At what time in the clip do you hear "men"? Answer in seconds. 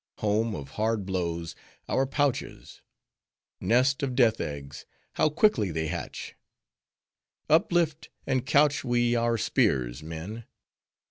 10.01-10.45